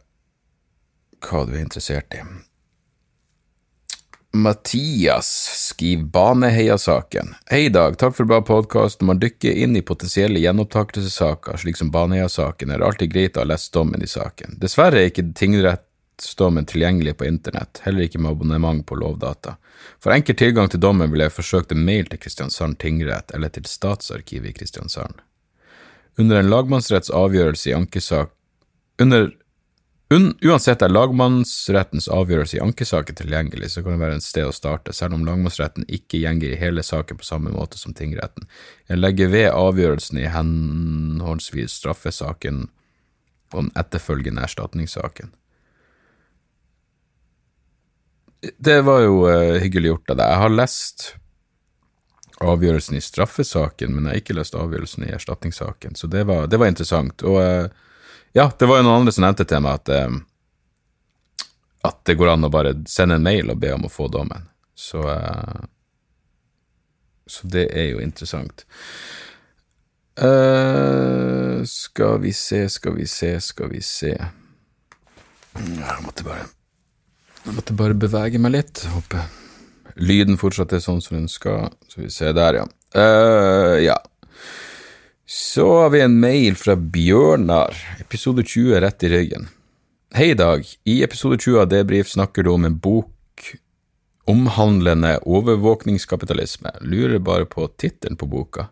[1.26, 2.22] hva du er interessert i.
[4.36, 7.36] Mathias skriver Baneheia-saken.
[7.46, 7.98] Hei, Dag.
[7.98, 9.02] Takk for bra podkast.
[9.02, 13.44] Når man dykker inn i potensielle gjenopptakelsessaker, slik som Baneheia-saken, er det alltid greit å
[13.44, 14.56] ha lest dommen i saken.
[14.58, 19.60] Dessverre er ikke tingrettsdommen tilgjengelig på internett, heller ikke med abonnement på Lovdata.
[20.02, 23.70] For enkel tilgang til dommen ville jeg forsøkt en mail til Kristiansand tingrett eller til
[23.70, 25.22] Statsarkivet i Kristiansand.
[26.18, 28.34] Under en lagmannsretts avgjørelse i ankesak
[29.02, 29.30] under
[30.14, 34.94] Uansett er lagmannsrettens avgjørelse i ankesaken tilgjengelig, så kan det være et sted å starte,
[34.94, 38.48] selv om lagmannsretten ikke gjenger i hele saken på samme måte som tingretten.
[38.92, 42.68] Jeg legger ved avgjørelsen i henholdsvis straffesaken
[43.54, 45.32] og den etterfølgende erstatningssaken.
[48.60, 50.34] Det var jo uh, hyggelig gjort av deg.
[50.34, 51.06] Jeg har lest
[52.44, 56.60] avgjørelsen i straffesaken, men jeg har ikke lest avgjørelsen i erstatningssaken, så det var, det
[56.60, 57.24] var interessant.
[57.24, 57.84] Og uh,
[58.34, 61.46] ja, det var jo noen andre som nevnte til meg at, eh,
[61.90, 64.50] at det går an å bare sende en mail og be om å få dommen.
[64.74, 65.62] Så, uh,
[67.30, 68.66] så det er jo interessant.
[70.18, 76.44] Uh, skal vi se, skal vi se, skal vi se Jeg måtte bare
[77.46, 78.84] Jeg måtte bare bevege meg litt.
[78.94, 79.26] Håper
[79.96, 81.74] lyden fortsatt er sånn som den skal.
[81.90, 82.66] Så vi ser der, ja.
[82.96, 83.98] Uh, ja.
[85.26, 89.48] Så har vi en mail fra Bjørnar, episode 20 rett i ryggen.
[90.14, 90.68] Hei, Dag.
[90.84, 93.10] I episode 20 av Debrif snakker du om en bok
[94.28, 96.76] omhandlende overvåkningskapitalisme.
[96.82, 98.68] Lurer bare på tittelen på boka.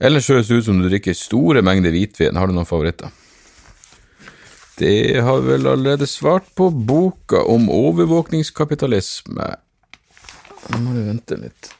[0.00, 2.36] Ellers høres det ut som du drikker store mengder hvitvin.
[2.36, 3.08] Har du noen favoritter?
[4.76, 9.50] Det har vel allerede svart på boka om overvåkningskapitalisme.
[10.68, 11.76] Nå må du vente litt.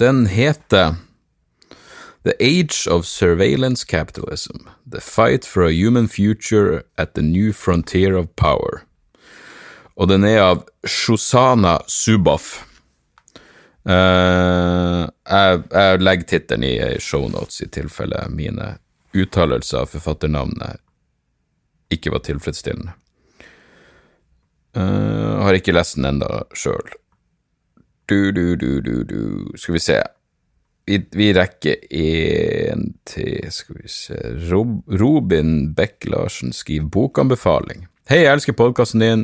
[0.00, 0.96] Den heter
[2.22, 4.56] The Age of Surveillance Capitalism
[4.90, 8.80] The Fight for a Human Future at the New Frontier of Power.
[9.96, 12.64] Og den er av Shosana Suboff.
[13.84, 18.70] Uh, jeg, jeg, legger tittelen i shownotes i tilfelle mine
[19.12, 20.80] uttalelser av forfatternavnet
[21.92, 22.96] ikke var tilfredsstillende.
[24.72, 26.88] Uh, har ikke lest den ennå sjøl.
[28.10, 30.00] Du, du, du, du, du Skal vi se
[30.86, 34.16] vi, vi rekker én til Skal vi se
[34.50, 37.84] Rob, Robin Beck-Larsen skriver bokanbefaling.
[38.10, 39.20] Hei, jeg elsker podkasten din.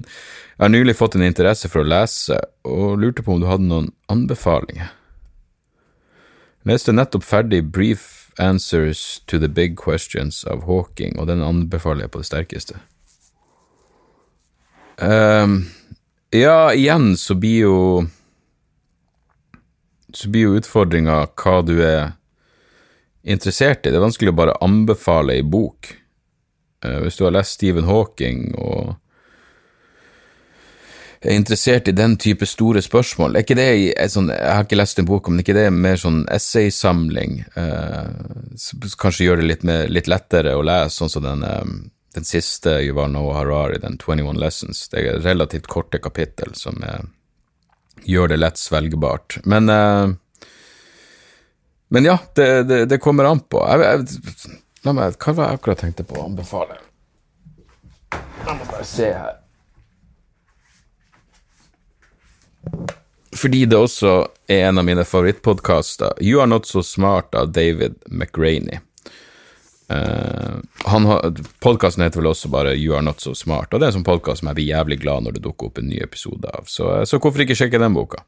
[0.55, 3.67] Jeg har nylig fått en interesse for å lese, og lurte på om du hadde
[3.67, 4.93] noen anbefalinger.
[6.63, 12.07] Jeg leste nettopp ferdig Brief Answers to the Big Questions av Hawking, og den anbefaler
[12.07, 12.79] jeg på det sterkeste.
[15.03, 15.65] Um,
[16.31, 17.81] ja, igjen så blir jo
[20.17, 22.15] så blir jo utfordringa hva du er
[23.27, 23.91] interessert i.
[23.91, 25.91] Det er vanskelig å bare anbefale ei bok.
[26.85, 28.95] Uh, hvis du har lest Stephen Hawking og
[31.27, 35.01] er interessert i den type store spørsmål, er ikke det sånn, Jeg har ikke lest
[35.01, 37.41] en bok, men er ikke det mer sånn essaysamling?
[37.57, 42.25] Eh, kanskje gjør det litt, mer, litt, lettere å lese, sånn som den, um, den
[42.25, 44.87] siste Yuval Noah Harari, den 21 Lessons.
[44.93, 47.09] Det er relativt korte kapittel som er
[48.05, 49.39] gjør det lett svelgbart.
[49.45, 50.15] Men uh,
[51.89, 53.61] Men ja, det, det, det, kommer an på.
[53.63, 56.81] Jeg, jeg, la meg, hva var jeg akkurat tenkte på å anbefale?
[58.11, 59.37] Jeg må bare se her.
[63.37, 64.17] Fordi det også
[64.51, 68.81] er en av mine favorittpodkaster, You Are Not So Smart av David McRaney.
[69.87, 70.59] Uh,
[71.63, 74.09] Podkasten heter vel også bare You Are Not So Smart, og det er en sånn
[74.09, 76.89] podkast som jeg blir jævlig glad når det dukker opp en ny episode av, så,
[77.07, 78.25] så hvorfor ikke sjekke den boka?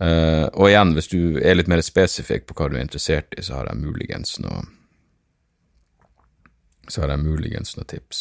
[0.00, 3.44] Uh, og igjen, hvis du er litt mer spesifikk på hva du er interessert i,
[3.44, 4.66] så har jeg muligens noe
[6.92, 8.20] Så har jeg muligens noen tips.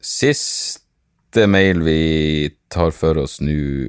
[0.00, 3.88] Siste mail vi tar for oss nå,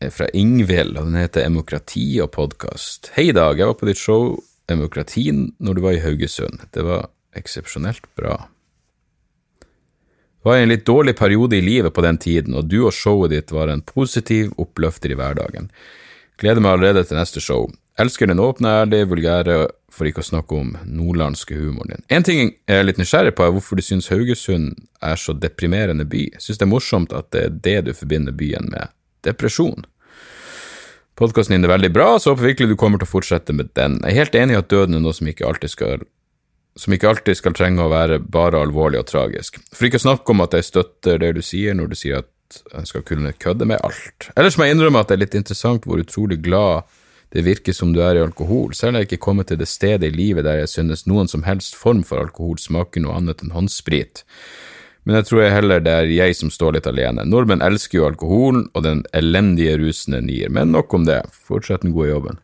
[0.00, 3.12] er fra Ingvild, og den heter Demokrati og podkast.
[3.18, 3.60] Hei, Dag.
[3.60, 4.38] Jeg var på ditt show
[4.70, 6.66] Demokrati når du var i Haugesund.
[6.72, 8.38] Det var eksepsjonelt bra.
[9.60, 13.32] Det var en litt dårlig periode i livet på den tiden, og du og showet
[13.32, 15.70] ditt var en positiv oppløfter i hverdagen.
[16.40, 17.70] Gleder meg allerede til neste show.
[18.00, 19.56] Elsker den åpne, ærlige, vulgære,
[19.94, 22.04] for ikke å snakke om nordlandske humoren din.
[22.10, 26.04] En ting jeg er litt nysgjerrig på, er hvorfor du syns Haugesund er så deprimerende
[26.10, 26.26] by.
[26.42, 28.90] Syns det er morsomt at det er det du forbinder byen med.
[29.24, 29.86] Depresjon.
[31.14, 34.00] Podkasten din er veldig bra, så håper virkelig du kommer til å fortsette med den.
[34.02, 36.06] Jeg er helt enig i at døden er noe som ikke alltid skal
[36.74, 39.60] som ikke alltid skal trenge å være bare alvorlig og tragisk.
[39.70, 42.58] For ikke å snakke om at jeg støtter det du sier når du sier at
[42.72, 44.28] jeg skal kunne kødde med alt.
[44.34, 46.90] Ellers må jeg innrømme at det er litt interessant hvor utrolig glad
[47.34, 50.06] det virker som du er i alkohol, selv har jeg ikke kommet til det stedet
[50.06, 53.54] i livet der jeg synes noen som helst form for alkohol smaker noe annet enn
[53.54, 54.22] håndsprit.
[55.04, 57.26] Men jeg tror jeg heller det er jeg som står litt alene.
[57.28, 61.84] Nordmenn elsker jo alkoholen og den elendige rusen den gir, men nok om det, fortsett
[61.84, 62.40] den gode jobben.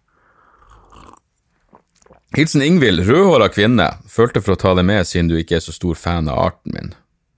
[2.36, 5.74] Hilsen Ingvild, rødhåra kvinne, følte for å ta det med siden du ikke er så
[5.74, 6.92] stor fan av arten min,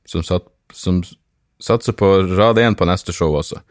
[0.05, 1.01] som, sat, som
[1.63, 3.63] satser på rad én på neste show også.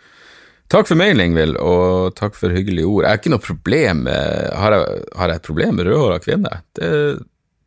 [0.72, 3.04] Takk for mail, Ingvild, og takk for hyggelige ord.
[3.04, 6.54] Jeg har ikke noe problem med Har jeg, har jeg et problem med rødhåra kvinne?
[6.80, 6.92] Det,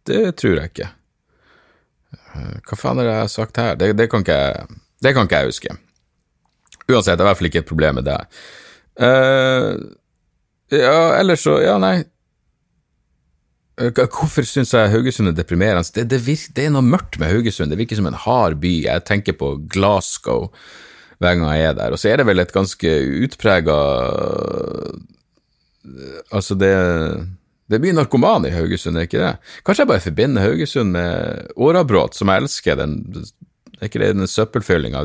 [0.08, 0.88] det, tror jeg ikke.
[2.34, 3.76] Hva faen har jeg sagt her?
[3.78, 4.66] Det, det, kan, ikke,
[5.04, 5.76] det kan ikke jeg huske.
[6.88, 8.18] Uansett, det er i hvert fall ikke et problem med det.
[9.00, 9.78] Uh,
[10.74, 12.04] ja, ellers så Ja, nei.
[13.74, 15.82] Eh, hvorfor syns jeg Haugesund er deprimerende?
[15.96, 17.72] Det, det, virker, det, er noe mørkt med Haugesund.
[17.72, 18.74] Det virker som en hard by.
[18.86, 20.52] Jeg tenker på Glasgow
[21.18, 21.94] hver gang jeg er der.
[21.94, 23.78] Og så er det vel et ganske utprega
[26.32, 26.70] Altså, det,
[27.70, 29.32] det blir narkoman i Haugesund, er ikke det?
[29.64, 32.76] Kanskje jeg bare forbinder Haugesund med Årabråt, som jeg elsker.
[32.80, 32.98] Den,
[33.78, 35.04] er ikke det den søppelfyllinga?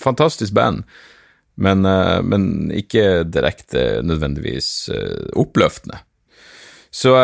[0.00, 0.84] Fantastisk band.
[1.56, 6.02] Men, eh, men, ikke direkte nødvendigvis eh, oppløftende.
[6.94, 7.14] Så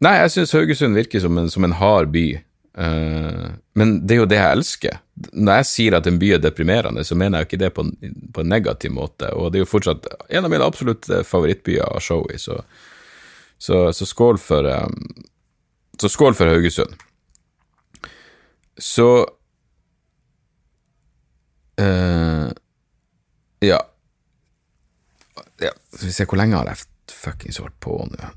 [0.00, 2.24] Nei, jeg syns Haugesund virker som en, som en hard by.
[3.76, 4.94] Men det er jo det jeg elsker.
[5.32, 7.84] Når jeg sier at en by er deprimerende, så mener jeg jo ikke det på,
[8.32, 9.28] på, en negativ måte.
[9.36, 12.56] Og det er jo fortsatt en av mine absolutt eh, favorittbyer å show i, så,
[13.60, 14.66] så, så, skål for
[16.00, 16.94] Så skål for Haugesund.
[18.80, 19.08] Så
[21.80, 22.48] uh,
[23.60, 23.80] Ja.
[25.60, 25.72] ja.
[25.92, 28.30] Skal vi se, hvor lenge har jeg fuckings holdt på nå?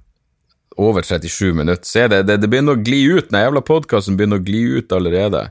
[0.75, 1.85] over 37 minutter.
[1.85, 3.29] Se det, det, det begynner å gli ut.
[3.29, 5.47] Den jævla podkasten begynner å gli ut allerede.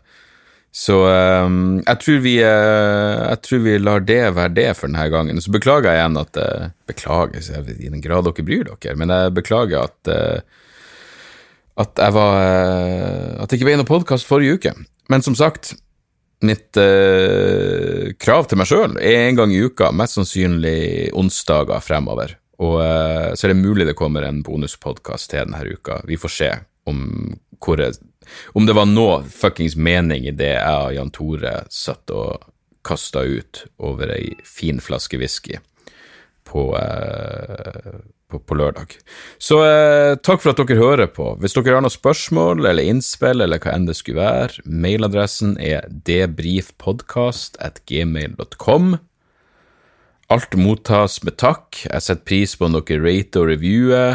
[0.72, 5.04] Så um, jeg, tror vi, uh, jeg tror vi lar det være det for denne
[5.12, 5.40] gangen.
[5.44, 9.34] Så beklager jeg igjen at uh, Beklager i den grad dere bryr dere, men jeg
[9.36, 10.60] beklager at uh,
[11.80, 12.34] at jeg var
[13.40, 14.72] At det ikke ble noen podkast forrige uke.
[15.08, 15.70] Men som sagt,
[16.44, 16.76] mitt
[18.20, 22.36] krav til meg sjøl er en gang i uka, mest sannsynlig onsdager fremover.
[22.60, 26.02] Og så er det mulig det kommer en bonuspodkast til denne uka.
[26.04, 26.50] Vi får se
[26.92, 27.00] om,
[27.56, 27.96] hvor jeg,
[28.56, 32.48] om det var noe fuckings mening i det jeg og Jan Tore satt og
[32.86, 35.60] kasta ut over ei fin flaske whisky
[36.52, 37.92] på, eh,
[38.32, 38.86] på, lørdag.
[39.38, 41.36] Så eh, takk for at dere hører på.
[41.40, 45.80] Hvis dere har noen spørsmål eller innspill eller hva enn det skulle være, mailadressen er
[46.08, 48.84] debrifpodkast.gmail.com.
[50.32, 51.68] Alt mottas med takk.
[51.84, 54.12] Jeg setter pris på om dere rater og reviewer.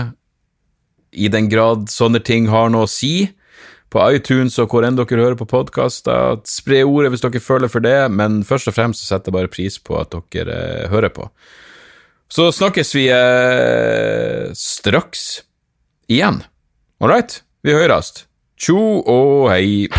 [1.18, 3.16] I den grad sånne ting har noe å si.
[3.98, 6.38] På iTunes og hvor enn dere hører på podkaster.
[6.46, 9.80] Spre ordet hvis dere føler for det, men først og fremst setter jeg bare pris
[9.82, 11.26] på at dere eh, hører på.
[12.30, 15.26] Så snakkes vi eh, straks
[16.12, 16.44] igjen.
[17.02, 17.42] All right?
[17.66, 18.28] Vi høres.
[18.62, 19.90] Tjo og hei.